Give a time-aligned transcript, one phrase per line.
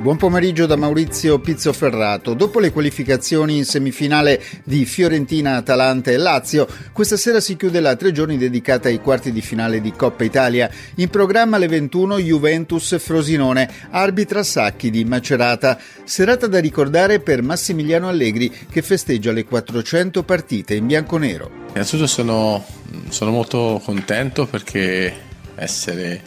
[0.00, 2.34] Buon pomeriggio da Maurizio Pizzoferrato.
[2.34, 7.96] Dopo le qualificazioni in semifinale di Fiorentina, Atalanta e Lazio, questa sera si chiude la
[7.96, 10.70] tre giorni dedicata ai quarti di finale di Coppa Italia.
[10.98, 15.76] In programma alle 21 Juventus Frosinone, arbitra Sacchi di Macerata.
[16.04, 21.50] Serata da ricordare per Massimiliano Allegri che festeggia le 400 partite in bianconero.
[21.70, 22.64] Innanzitutto sono,
[23.08, 25.12] sono molto contento perché
[25.56, 26.22] essere,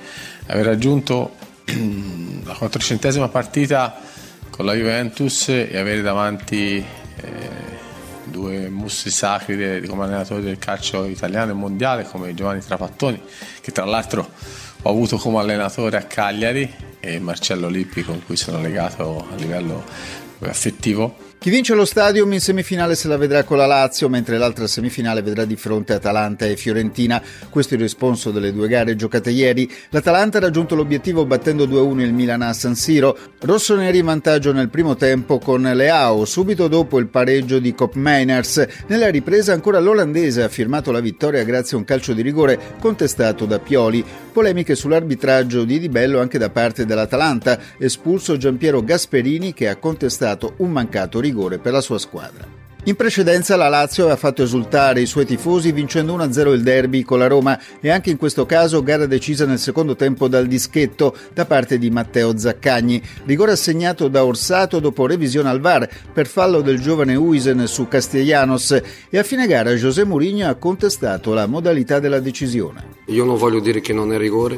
[0.48, 1.50] aver raggiunto
[2.44, 4.00] la quattrocentesima partita
[4.50, 7.50] con la Juventus e avere davanti eh,
[8.26, 13.22] due mussi sacri come allenatori del calcio italiano e mondiale come Giovanni Trapattoni
[13.62, 14.30] che tra l'altro
[14.84, 19.84] ho avuto come allenatore a Cagliari e Marcello Lippi con cui sono legato a livello
[20.50, 24.68] affettivo chi vince lo stadium in semifinale se la vedrà con la Lazio, mentre l'altra
[24.68, 27.20] semifinale vedrà di fronte Atalanta e Fiorentina.
[27.50, 29.68] Questo è il risponso delle due gare giocate ieri.
[29.90, 33.18] L'Atalanta ha raggiunto l'obiettivo battendo 2-1 il Milan a San Siro.
[33.40, 38.68] Rossoneri in vantaggio nel primo tempo con Leao, subito dopo il pareggio di Cop Mainers.
[38.86, 43.48] Nella ripresa ancora l'olandese ha firmato la vittoria grazie a un calcio di rigore contestato
[43.48, 44.06] da Pioli.
[44.32, 50.31] Polemiche sull'arbitraggio di Di Bello anche da parte dell'Atalanta, espulso Giampiero Gasperini che ha contestato
[50.58, 52.60] un mancato rigore rigore per la sua squadra.
[52.86, 57.20] In precedenza la Lazio aveva fatto esultare i suoi tifosi vincendo 1-0 il derby con
[57.20, 61.46] la Roma e anche in questo caso gara decisa nel secondo tempo dal dischetto da
[61.46, 63.00] parte di Matteo Zaccagni.
[63.26, 68.82] Rigore assegnato da Orsato dopo revisione al VAR per fallo del giovane Uisen su Castellanos
[69.12, 73.00] e a fine gara José Mourinho ha contestato la modalità della decisione.
[73.06, 74.58] Io non voglio dire che non è rigore,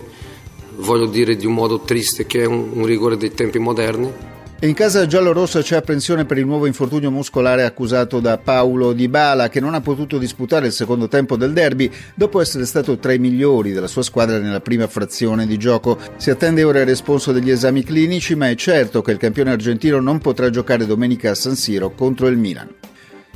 [0.77, 4.31] voglio dire di un modo triste che è un, un rigore dei tempi moderni
[4.63, 9.09] e in casa giallorossa c'è apprensione per il nuovo infortunio muscolare accusato da Paolo Di
[9.09, 13.11] Bala, che non ha potuto disputare il secondo tempo del derby dopo essere stato tra
[13.11, 15.99] i migliori della sua squadra nella prima frazione di gioco.
[16.15, 19.99] Si attende ora il responso degli esami clinici, ma è certo che il campione argentino
[19.99, 22.69] non potrà giocare domenica a San Siro contro il Milan.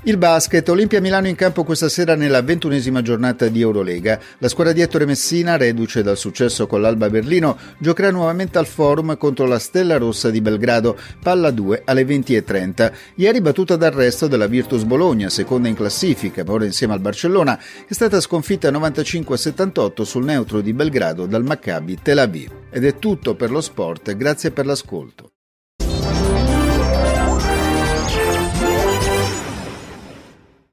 [0.07, 4.17] Il basket, Olimpia Milano in campo questa sera nella ventunesima giornata di Eurolega.
[4.37, 9.17] La squadra di Ettore Messina, reduce dal successo con l'Alba Berlino, giocherà nuovamente al Forum
[9.17, 12.93] contro la Stella Rossa di Belgrado, palla 2 alle 20.30.
[13.15, 17.91] Ieri battuta d'arresto della Virtus Bologna, seconda in classifica, ma ora insieme al Barcellona, è
[17.91, 22.49] stata sconfitta 95-78 sul neutro di Belgrado dal Maccabi Tel Aviv.
[22.71, 25.31] Ed è tutto per lo sport, grazie per l'ascolto.